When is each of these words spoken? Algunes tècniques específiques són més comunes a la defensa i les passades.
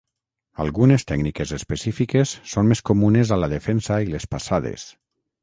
Algunes 0.63 1.03
tècniques 1.11 1.53
específiques 1.57 2.33
són 2.55 2.73
més 2.73 2.83
comunes 2.93 3.35
a 3.37 3.39
la 3.43 3.51
defensa 3.53 4.01
i 4.09 4.13
les 4.17 4.29
passades. 4.35 4.89